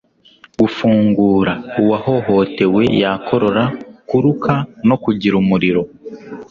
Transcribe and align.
gufungura. 0.59 1.53
uwahohotewe 1.81 2.81
yakorora, 3.01 3.63
kuruka 4.09 4.53
no 4.87 4.95
kugira 5.03 5.35
umuriro 5.43 5.81